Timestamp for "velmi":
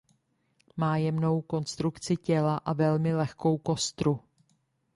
2.73-3.15